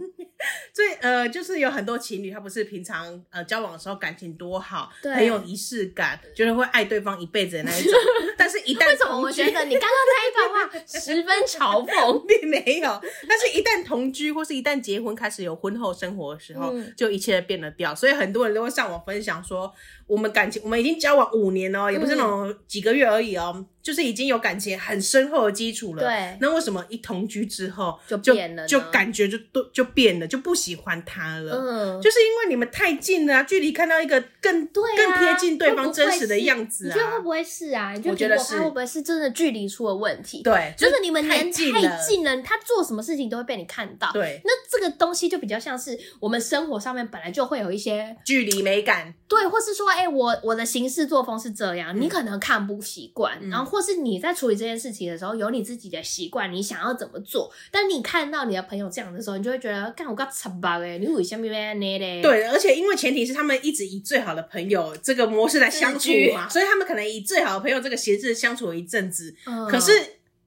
[0.73, 7.93] 所以呃，就是有很多情侣，他不是平常呃交往的时候感情多好，很有仪式感，觉得会爱对方一辈子的那一种。
[8.35, 12.99] 但是，一旦为什么我觉得你刚刚那一段话十分嘲讽，并没有。
[13.29, 17.93] 但是，一旦同居或是一旦结婚，开始有婚后生活的时候，嗯、就一切变了掉。
[17.93, 19.71] 所以很多人都会上网分享说，
[20.07, 23.53] 我们感情，我们已经交往五年哦，也不是那种几个月而已哦。
[23.55, 26.37] 嗯就是已经有感情很深厚的基础了，对。
[26.39, 31.53] 那为什么一同居之后就变了，就感觉就都就变了，就不喜欢他了？
[31.53, 36.93] 嗯，就是因为你们太近了，距离看到一个更对、啊、更贴近对方真实的样子啊。
[36.93, 37.93] 你觉得会不会是啊？
[37.93, 40.41] 你觉得我觉得是会不会是真的距离出了问题？
[40.43, 44.11] 对，就是你们年太近了，他做什么事情都会被你看到。
[44.11, 54.51] 对，那这个东西就比较像是我们生活上面本来就会有一些距离美感，对，或是说，哎、欸，我我的行事作风是这样，嗯、你可能看不习惯，嗯、然后或是你在处理。
[54.61, 57.51] 这件事情的时候，有你自己的习惯，你想要怎么做？
[57.71, 62.21] 但你看到你的朋友这样的时候，你就会觉得，干我个惨吧哎，你为什么要那嘞？
[62.21, 69.33] 对，而且因为前提是他们一直以最好的朋友这个模式来相处嘛，所以他们可能以最好的朋友这个形式相处了一阵子。
[69.47, 69.91] 嗯、可是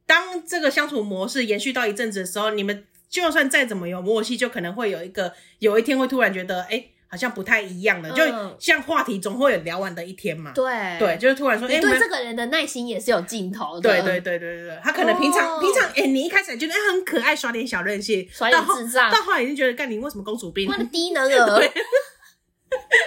[0.06, 6.84] 当这个相处模式延续到一阵子的时候，你们就算再怎么有默契，就可能会有一个有一天会突然觉得，哎。
[7.14, 8.24] 好像不太一样的，就
[8.58, 10.50] 像话题总会有聊完的一天嘛。
[10.52, 13.88] 对对，就是突然说，哎，对这个人的耐心也是有尽头的。
[13.88, 20.68] 对对对对对，他可能平常平常，哎，你一开始觉得很可爱，耍点小任性，耍点智障，到后来已经觉得，干你为什么公主病？
[20.68, 21.62] 那么低能儿。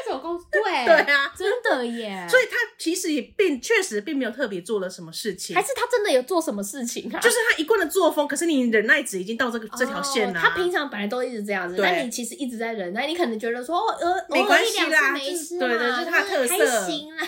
[0.05, 2.25] 这种公对对啊，真的耶！
[2.29, 7.19] 所以他其实也并确实并没有特别做了什么事情，还是他真的有做什么事情啊？
[7.19, 10.39] 就是他一贯的作风，可是你忍耐值已经到这个这条线了。
[10.39, 17.27] 他平常本来都一直这样子，但你其实一直在忍耐，你可能觉得说，呃，没关系啦，没事，对对，这是他的特色，还行啊。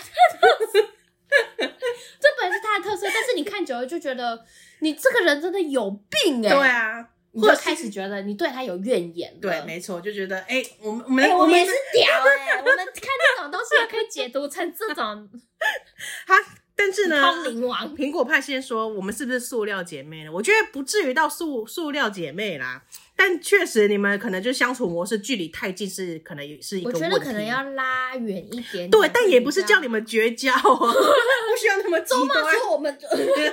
[2.20, 4.44] 这本来是他的特色，但是你看久了就觉得
[4.80, 6.50] 你这个人真的有病哎！
[6.50, 7.08] 对啊。
[7.32, 15.28] 你就开始觉得你对他有怨言，对，没错，就觉得哎、欸，我们我们、欸、我们也是屌哎、欸，我们看这种东西也可以解读成这种，
[16.26, 16.34] 他
[16.74, 20.32] 但是呢，通灵王苹果派先说我们是不是塑料姐妹呢？
[20.32, 22.82] 我觉得不至于到塑塑料姐妹啦。
[23.22, 26.88] 但确实，你们可能就相处模式距离太近，是可能也是一个。
[26.88, 28.90] 我觉得可能要拉远一点点。
[28.90, 32.56] 对，但也不是叫你们绝交， 不需要那么极端。
[32.56, 32.98] 说我们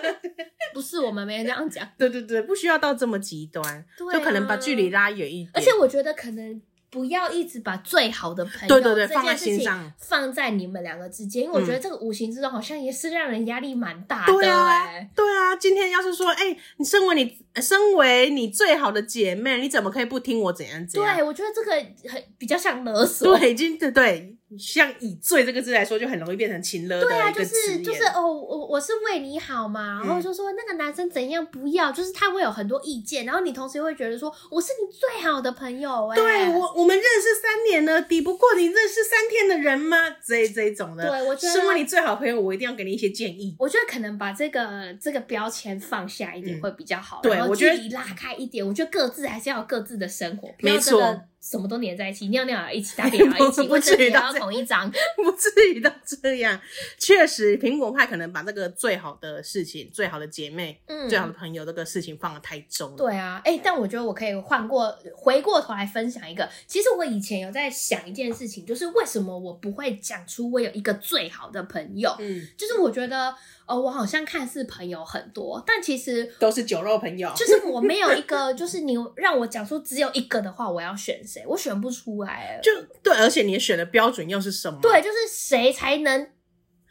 [0.73, 1.85] 不是我们没有这样讲。
[1.97, 5.51] 对对对，不需要到这么极端，就可能把距离拉远一点。
[5.53, 6.61] 而且我觉得可能。
[6.89, 14.31] 不要一直把最好的朋友对对对放在心上，放在你们两个之间，因为我觉得这个无形之中好像也是让人压力蛮大的。
[14.31, 15.53] 对啊，对啊。
[15.57, 21.15] 今天要是说，哎、欸，你身为你身为你最好的姐妹，你怎么可以不听我怎样怎样？
[21.15, 21.71] 对，我觉得这个
[22.11, 23.37] 很比较像勒索。
[23.37, 24.33] 对，已经对对。
[24.57, 27.01] 像以“罪”这个字来说，就很容易变成情勒。
[27.01, 36.15] 对啊，就是就是哦，我我是为你好嘛，然后就说那个男生怎样不要，就是他会有很多意见，然后你同时会觉得说我是你最好的朋友哎。
[36.15, 39.97] 对我，我们认识三年了，抵不过你认识三天的人吗？
[40.25, 41.05] 这这种的。
[41.05, 43.53] 对，我觉得身为你最好的朋友，我一定要给你一些建议。
[43.59, 48.65] 我觉得可能把这个这个标签放下一点会比较好，对，然后距离拉开一点。
[48.65, 51.21] 我觉得各自还是要有各自的生活，没错。
[51.39, 56.59] 什么都黏在一起，尿尿也一起，大便 也一起，卫生纸要同一张， 不至于到这样。
[56.97, 62.93] 确实，苹果派可能把那个最好的事情、最好的姐妹、嗯、最好的朋友这个事情放得太重。
[62.97, 66.49] 对啊，哎、欸，但我觉得我可以换过回过头来分享一个。
[66.65, 72.13] 其实我以前有在想一件事情，就是为什么我不会讲出我有一个最好的朋友？
[72.19, 73.33] 嗯，就是我觉得。
[73.67, 77.31] 哦，我好像看似朋友很多，但其实都是酒肉朋友。
[77.35, 81.43] 就是我没有一 个，就是你让我讲出只有一个的话，我要选谁？
[81.45, 82.59] 我选不出来。
[82.63, 82.71] 就
[83.03, 84.79] 对，而且你选的标准又是什么？
[84.81, 86.29] 对，就是谁才能。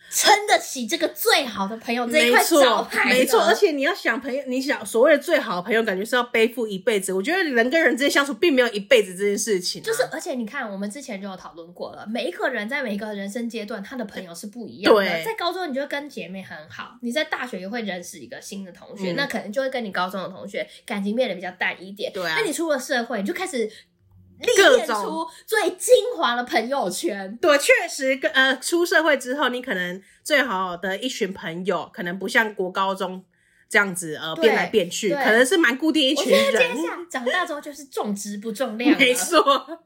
[0.08, 7.12] 撑得起这个最好的朋友这一块招牌，没错，而且你要想朋友，你想所谓的最好的朋友，感觉是要背负一辈子。
[7.12, 9.84] 我觉得人跟人之间相处，并没有一辈子这件事情啊。
[9.84, 15.00] 就是，而且你看，我们之前就有讨论过了，每一个人在每一个人生阶段，他的朋友是不一样的。
[15.00, 22.12] 对，在高中，你就会跟姐妹很好；你在大学也会认识一个新的同学，嗯，那可能就会跟你高中的同学感情变得比较淡一点。
[22.12, 23.70] 对啊，那你出了社会，你就开始。
[24.40, 33.24] 历练出最精华的朋友圈，对，确实，呃，出社会之后，你可能最好的一群朋友，可能不像国高中
[33.68, 36.52] 这样子，呃，变来变去，可能是蛮固定一群人。
[36.52, 39.80] 接下来长大之后就是重质不重量，没错。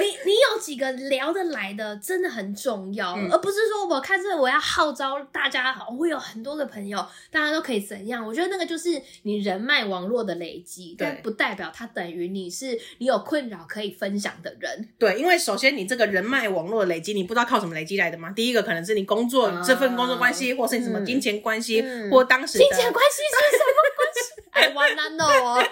[0.00, 8.24] 你你有几个聊得来的，真的很重要，嗯、而不是说我看这我要号召大家，好，我有很多的朋友，大家都可以怎样？
[8.24, 14.88] 我觉得那个就是你人脉网络的累积，但不代表它等于你是你有困扰可以分享的人。
[14.98, 18.30] 对，因为首先你这个人脉网络的累积，你不知道靠什么累积来的吗？
[18.30, 24.20] 第一个可能是你工作、嗯、这份工作关系，或是你什么金钱关系，嗯、或当时金钱关系是什么关系
[24.52, 25.66] ？I wanna know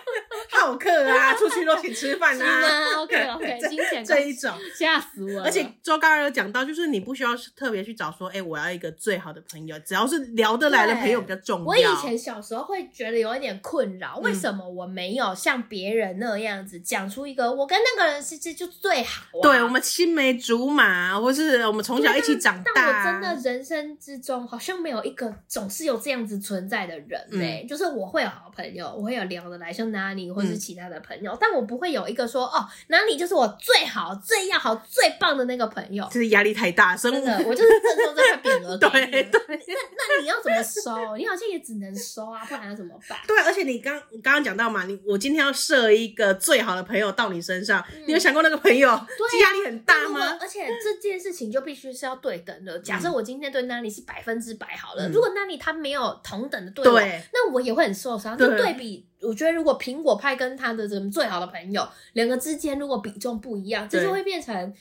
[0.66, 3.00] 哦，好客啊， 出去都请吃饭啊。
[3.02, 5.44] OK OK，金钱这一种吓死我了。
[5.44, 11.66] 而且周刚刚有讲到，就是你不需要特别去找说，哎、欸，我要一个最好的朋友，只要是聊得来的朋友比较重要。
[11.66, 19.42] 我以前小时候会觉得有一点困扰，为什么我没有像别人那样子讲出一个我跟那个人是就最好、啊？
[19.42, 22.72] 对，我们青梅竹马，或是我们从小一起长大。
[22.74, 28.87] 但我真的人生之中好像没有一个总是有这样子存在的人嘞、欸，嗯、就是我会有好朋友。
[28.97, 38.77] 我会有聊得来，像 Nani 或是其他的朋友，嗯、但我不会有一个说哦，Nani 就是我最好、最要好、最棒的那个朋友，就是压力太大，真的，我就是赠送这块匾额。
[38.79, 38.90] 对
[39.25, 41.16] 对，那那你要怎么收？
[41.16, 43.19] 你好像也只能收啊，不然要怎么办？
[43.27, 48.88] 对，而且你刚刚刚讲到嘛，你我今天要设一个最好的朋友到你身上，嗯、你有想过那个朋友
[49.19, 50.38] 对压力很大吗？
[50.40, 52.79] 而且这件事情就必须是要对等的。
[52.81, 58.37] 假设我今天对 Nani 是百分之百好了，嗯、如果 Nani 他没有同等的对我，对那我也会很受伤。
[58.48, 64.74] 对对比，我觉得如果苹果派跟他的这种最好的朋友两个之间如果比重不一样，这就会变成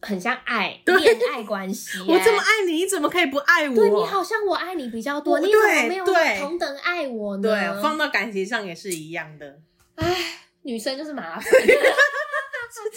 [0.00, 2.04] 很像爱恋对爱关系、 欸。
[2.06, 3.74] 我这么爱你，你怎么可以不爱我？
[3.74, 6.04] 对，你好像我爱你比较多，你怎么没有
[6.40, 7.42] 同等爱我呢？
[7.42, 9.60] 对，放到感情上也是一样的。
[9.96, 11.44] 唉，女生就是麻烦。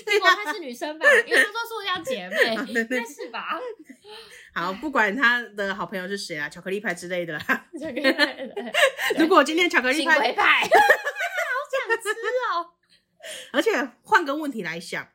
[0.06, 1.06] 苹果派是女生吧？
[1.26, 3.60] 因为都说要姐妹， 应该是吧？
[4.58, 7.39] 好，不管他的好朋友是谁啊，巧克力派之类的啦。
[7.80, 8.50] 巧克力派，
[9.20, 12.74] 如果今天巧克力派，派 好想吃哦。
[13.52, 15.08] 而且换个问题来想，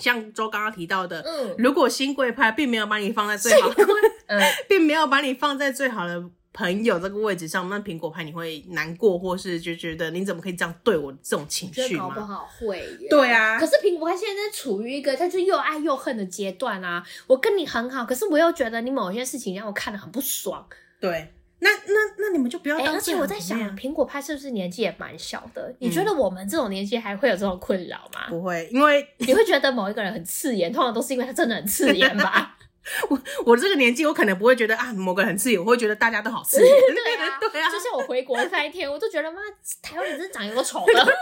[0.00, 3.84] 像周刚刚提到的，嗯，如果新贵派并没有把你放在最好的，
[4.28, 6.30] 嗯，并没有把你放在最好的。
[6.52, 12.08] 朋友这个位置上，那苹果派你会难过，或是就觉得你怎么可以这样对我这种情绪吗？
[12.08, 12.86] 搞不好会。
[13.08, 13.58] 对啊。
[13.58, 17.02] 可是苹果派现在处于一个他就又爱又恨的阶段啊。
[17.26, 20.66] 我跟你很好，可是我又觉得你某些事情让我看得很不爽。
[21.00, 21.32] 对。
[21.64, 22.92] 那那那你们就不要当。
[22.92, 25.68] 而且我在想，苹果派是不是年纪也蛮小的？
[25.68, 28.26] 嗯、你觉得我们这种年纪还会有这种困扰吗？
[28.28, 32.58] 不会，因为你会觉得某一个人很刺眼，通常都是因为他真的很刺眼吧。
[33.08, 36.68] 我我这个年纪，我可能不会觉得啊，某个人很刺眼，我会觉得大家都好刺眼。
[36.92, 37.70] 对啊，对啊。
[37.70, 39.40] 就像我回国那一天，我就觉得妈，
[39.80, 41.18] 台湾人真长有个丑的。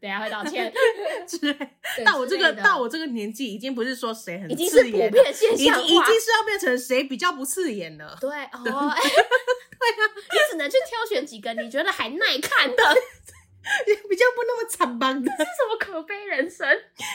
[0.00, 0.72] 等下会道歉。
[2.04, 8.16] 到我这个到我这个年纪，已经不是说谁很刺眼，已经是普遍现象，已经已经是要变成谁比较不刺眼了。
[8.20, 8.94] 对哦，对啊，
[10.30, 12.96] 你只能去挑选几个你觉得还耐看的。
[14.08, 15.12] 比较不那么惨吧？
[15.12, 16.66] 这是什么可悲人生？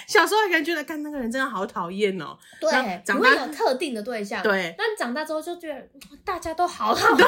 [0.08, 2.38] 小时候还感觉得，看那个人真的好讨厌哦。
[2.60, 2.72] 对，
[3.06, 4.42] 长大有特定的对象。
[4.44, 5.90] 对，但长大之后就觉得
[6.24, 7.16] 大家都好好。
[7.18, 7.26] 对，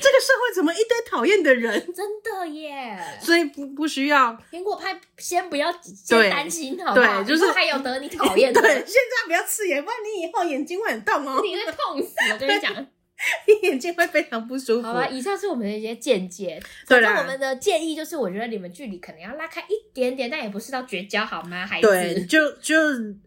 [0.00, 1.72] 这个社会怎么一堆讨厌的人？
[1.92, 2.98] 真的耶！
[3.20, 7.22] 所以不不需要苹果派，先不要先担心好不好？
[7.22, 8.60] 对，就是还有得你讨厌的。
[8.60, 11.40] 对，现在不要刺眼，不然你以后眼睛会很痛哦。
[11.42, 12.74] 你会痛死，我跟你讲。
[13.46, 14.86] 你眼睛会非常不舒服。
[14.88, 16.60] 好吧，以上是我们的一些见解。
[16.86, 21.66] 对啦，我们的建议就是，我觉得你们距离可能要拉开一点点，但也不是到绝交，好吗？
[21.66, 22.76] 孩子，对，就就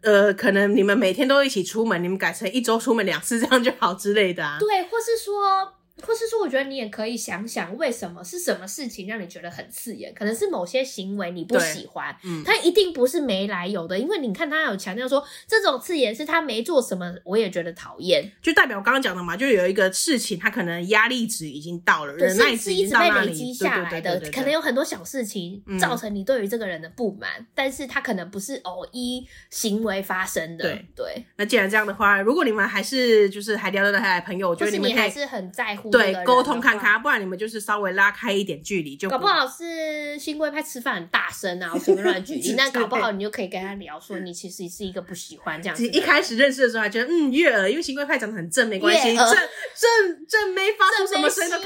[0.02, 4.58] 呃，可能你们每天都一起出门，你们改成一周出门两次这样就好之类的啊。
[4.60, 5.74] 对，或是说。
[6.00, 10.12] 或是说，我觉得你也可以想想，为什么是什么事情让你觉得很刺眼？
[10.14, 31.24] 可能是某些行为你不喜欢，嗯，他一定不是没来由的，因为你看他有强调说，这种刺眼是他没做什么，我也觉得讨厌，就代表我刚刚讲的嘛，就有一个事情，他可能压力值已经到了，对，那是一直被累积下来的，可能有很多小事情造成你对于这个人的不满，嗯、但是他可能不是偶一行为发生的，对对。
[31.36, 35.89] 那既然这样的话，如果你们还是就是还聊得来的朋友，我觉得你们还是很在乎。
[35.90, 45.86] 对，沟通看看，不然你们就是稍微拉开一点距离，就搞不好是新贵派吃饭很大声啊， 我随便乱举例，那搞不好你就可以跟他聊说，你其实是一个不喜欢这样子。
[45.88, 51.58] 一开始认识的时候还觉得嗯悦耳，因为新贵派长得很正，没关系，正正正妹发出什么声音都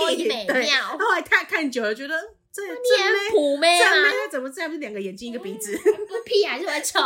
[0.00, 0.66] 可以，对。
[0.70, 2.14] 然后来看看久了，觉得
[2.52, 4.70] 这正妹普妹正妹怎么这样？
[4.70, 6.98] 不是两个眼睛一个鼻子，不屁还是会丑？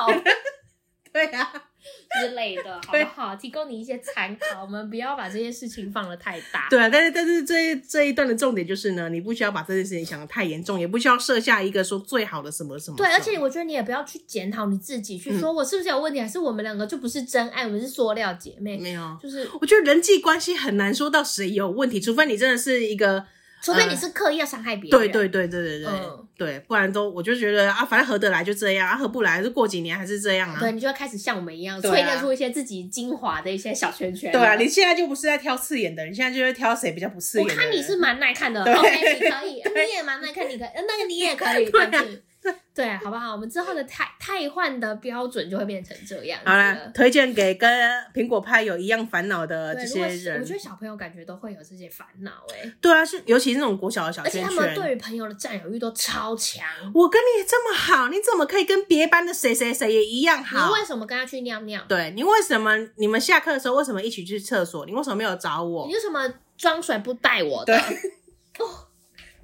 [1.13, 1.53] 对呀。
[2.21, 3.37] 之类的，好不好？
[3.37, 6.69] 提供你一些参考，我们不要把这些事情放得太大。
[6.71, 12.97] 对啊，但是但是这这一段的重点就是呢，你不需要把这件事情想得太严重，也不需要设下一个说最好的什么什么。
[12.97, 18.77] 对，而且我觉得你也不要去检讨你自己，去说我是不是有问题，还是我们两个就不是真爱，我们是塑料姐妹。
[18.79, 23.25] 没有，就是我觉得人际关系很难说到谁有问题，除非你真的是一个。
[23.65, 24.91] 除非你是刻意要伤害别人。
[24.91, 30.61] 对对对对对对，嗯、对，不然都我就觉得啊，反正合得来就这样，啊合不来就过几年还是这样啊。
[30.61, 34.31] 对，你就会开始像我们一样，淬炼出一些自己精华的一些小圈圈。
[34.31, 37.49] 对啊，你现在就不是在挑刺眼的，你现在就是挑谁比较不刺眼。
[37.49, 39.53] 我看你是蛮耐看的，OK，你可以，
[39.87, 42.05] 你也蛮耐看，你可以，那个你也可以， 对啊。
[42.75, 43.31] 对，好不好？
[43.31, 46.41] 我们之后的汰汰换的标准就会变成这样。
[46.45, 47.71] 好啦，推荐给跟
[48.13, 50.41] 苹果派有一样烦恼的这些人。
[50.41, 52.73] 我觉得小朋友感觉都会有这些烦恼，哎。
[52.81, 56.67] 对啊，是尤其是那种国小的小圈圈，而且他们对于朋友的占有欲都超强。
[56.93, 60.67] 我跟你这么好，你怎么可以跟别班的谁谁谁也一样好？
[60.67, 61.81] 你为什么跟他去尿尿？
[61.89, 64.85] 对，你为什么你们下课的时候为什么一起去厕所？
[64.85, 65.87] 你为什么没有找我？
[65.87, 67.79] 你为什么装水不带我的？
[67.79, 68.67] 对。
[68.67, 68.84] 哦。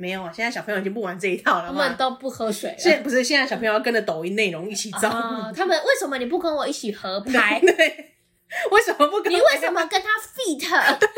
[0.00, 1.66] 没有啊，现在小朋友已经不玩这一套了。
[1.66, 2.76] 他们都不喝水了。
[2.78, 5.08] 现在不是现在小朋友要跟着抖音内容一起走。
[5.08, 7.60] Uh, 他们为什么你不跟我一起合拍？
[7.62, 8.14] 对，对，
[8.72, 9.30] 为什么不跟？
[9.30, 10.58] 你为什么跟他 fit？
[10.98, 11.08] 对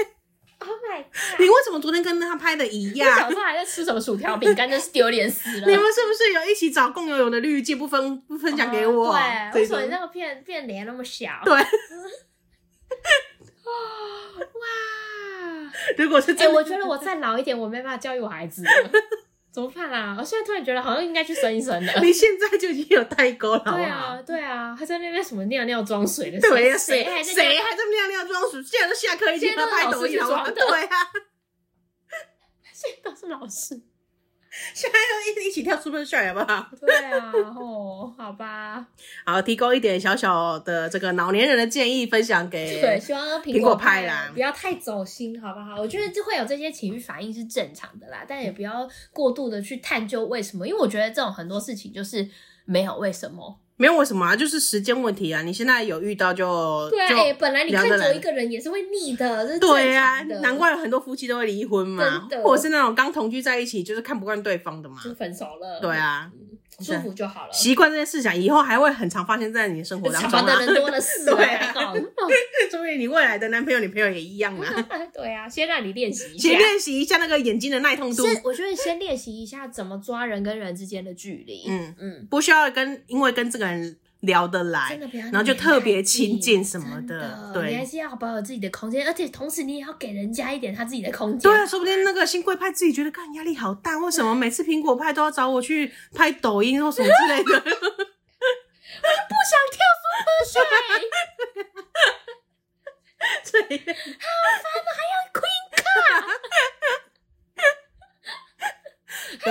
[0.59, 1.41] ，Oh my god！
[1.41, 3.18] 你为什么昨天跟他拍的一样？
[3.20, 5.66] 小时候还在吃什么薯条饼干，真是丢脸死了。
[5.68, 11.30] 你们是不是有一起找共游泳的滤镜，不分不分享给我？Uh, 对，为什么你那个片变脸那么小？
[11.45, 11.55] 对。
[15.98, 18.70] 如果是，哎、欸，我觉得我再老一点，我没办法教育我孩子了，
[19.52, 20.16] 怎么办啊？
[20.18, 21.92] 我现在突然觉得好像应该去生一生了。
[22.00, 23.62] 你现在就已经有代沟了。
[23.64, 26.40] 对啊，对啊，还在那边什么尿尿装水的？
[26.40, 28.62] 对呀，谁还在谁还在尿尿装水？
[28.62, 30.50] 现在都下课，已经在拍抖音了。
[30.50, 30.96] 对啊，
[32.72, 33.80] 现在都是老师。
[34.74, 36.68] 现在要一一起跳 Super Shy 好不好？
[36.78, 38.86] 对啊，哦，好吧，
[39.24, 45.80] 好，提供一点小小的这个老年人的建议，分享给对，希望苹果派啦，不要太走心，好不好？
[45.80, 52.28] 我觉得就会有这些情绪反应是正常的啦，但也不要过度的去探究为什么，因为我觉得这种很多事情就是
[52.66, 53.59] 没有为什么。
[53.76, 55.42] 没有为什么啊，就是时间问题啊！
[55.42, 65.80] 你现在有遇到就对啊，本来你看久一个人也是会腻的，这是对啊，难怪有很多夫妻都会离婚嘛，或者是那种刚同居在一起就是看不惯对方的嘛，就分手了。
[65.80, 66.30] 对啊。
[66.80, 70.30] 舒服就好了，习惯这件事情，以后还会很常发生在你的生活当中。
[70.40, 71.72] 啊的人多了是，对啊，
[72.70, 74.88] 所以 你未来的男朋友、女朋友也一样啊。
[75.12, 78.24] 对啊，先让你练习一下，先练习一下那个眼睛的耐痛度。
[78.44, 81.64] 我觉得先练习一下怎么抓人跟人之间的距离。
[81.68, 83.96] 嗯嗯，不需要跟，因为跟这个人。
[84.22, 91.40] 聊得来，然后就特别亲近什么的，的对，你还是要保有自己的空间，而且同时你也要给人家一点他自己的空间。
[91.40, 97.60] 对啊，说不定那个新贵派自己觉得，干压力好大，为什么每次苹果派都要找我去拍抖音或什么之类的？
[99.02, 100.62] 不想跳出河水，
[103.50, 103.78] 对，
[104.18, 104.26] 好
[104.62, 105.84] 烦啊，还要 Queen 卡，
[109.42, 109.50] 对，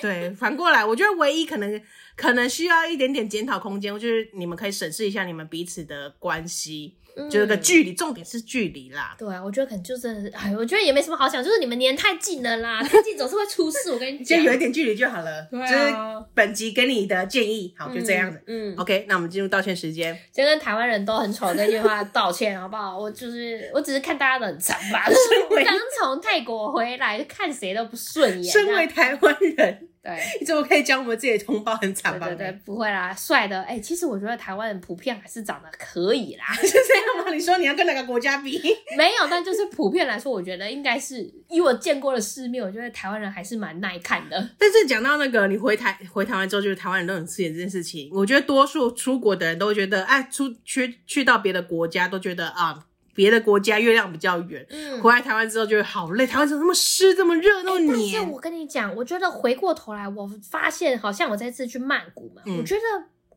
[0.00, 1.80] 对，反过来，我觉得唯一可能。
[2.16, 6.94] 可能需要一点点检讨空间，就是你们可以审视一下你们彼此的关系。
[7.30, 9.14] 就是个距离，重点是距离啦。
[9.18, 13.90] 对啊，我觉得可能就真的是，哎，我觉得也没什么好想，就是你们黏太近了啦，太近总是会出事。
[13.92, 15.46] 我跟你 讲，先有一点距离就好了。
[15.50, 15.66] 对啊。
[15.66, 18.40] 就是本集给你的建议，好，就这样子。
[18.46, 18.74] 嗯。
[18.76, 20.16] OK，那我们进入道歉时间。
[20.32, 22.98] 先跟台湾人都很丑这句话道歉，好不好？
[22.98, 25.06] 我就是，我只是看大家都很惨吧。
[25.08, 28.52] 就是我刚从泰国回来，看谁都不顺眼。
[28.52, 32.28] 身为台湾人，对， 你怎么可以讲我们自己的同胞很惨吧？
[32.28, 33.60] 对对，不会啦，帅的。
[33.62, 36.44] 哎，其实我觉得台湾人普遍还是长得可以啦。
[36.54, 37.32] 是这样吗。
[37.32, 38.56] 你说你要跟哪个国家比？
[38.96, 44.50] 没有，但就是普遍来说，我觉得应该是以我见过的世面，我觉得台湾人还是蛮耐看的。
[44.56, 52.84] 但是讲到那个你回台回台湾之后，就是台湾人都很刺眼这件事情，我觉得多数出国的人都会觉得，哎，出去去到别的国家都觉得啊，
[53.16, 54.64] 别的国家月亮比较圆。
[54.70, 58.14] 嗯，回来台湾之后就会好累，台湾怎么那么湿，这么热，那么黏。
[58.14, 62.80] 但是我跟你讲，我觉得回过头来，我发现好像我这次去曼谷嘛，嗯、我觉得。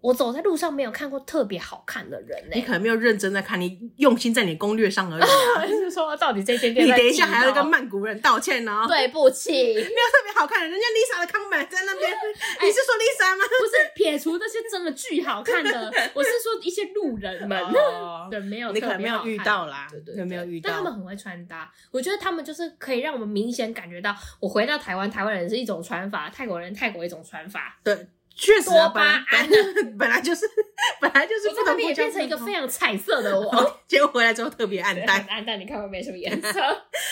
[0.01, 2.55] 我走在路上没有看过特别好看的人呢、欸。
[2.55, 5.65] 你可能没有认真在看，你用心在你攻略上而已、啊。
[5.67, 6.87] 就是说，到底这间店？
[6.87, 8.87] 你等一下还要跟曼谷人道歉呢、喔。
[8.87, 12.11] 对不起， 没有特别好看的，人家 Lisa 的康本在那边。
[12.11, 13.43] 欸、你是说 Lisa 吗？
[13.59, 17.59] 不是，撇除那些真的巨好看的， 我是说一些路人们。
[17.61, 19.87] 哦、对，没有，你可能没有遇到啦。
[19.91, 20.69] 对对，对，没有遇到。
[20.69, 27.77] 但他们很会穿搭，我觉得他们就是可以让我们明显感觉到，我回到台湾，台湾人是一种穿法，泰国人泰国一种穿法。
[27.83, 28.07] 对。
[28.39, 29.25] 确实啊，本来
[29.99, 30.45] 本来就是
[31.01, 36.53] 本来就是不同国家，变成一个非常彩色的我， 结果回来之后特别暗淡，暗淡，你看会没什么颜色。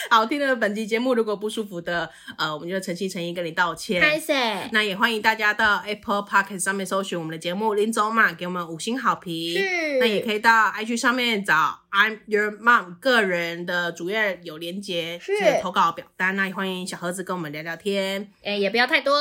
[0.09, 4.01] 好，听了本期节目，如果不舒服的，呃，我们就诚心诚意跟你道歉。
[4.01, 4.69] 谢谢。
[4.71, 9.53] 那也欢迎大家到 Apple Podcast 上面搜寻我们的节目《林走马》，给我们五星好评。
[9.57, 9.99] 是。
[9.99, 16.37] 那也可以到 IG 上面找 I'm Your Mom 个人的主页有连结，是投稿表单。
[16.37, 18.31] 那也欢迎小盒子跟我们聊聊天。
[18.43, 19.13] 哎，也不要太多。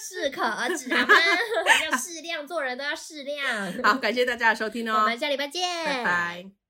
[0.00, 1.14] 适可而止好吗？
[1.90, 3.82] 要适量，做人都要适量。
[3.82, 6.65] 好，感谢大家的收听哦，我们下礼拜见，拜拜。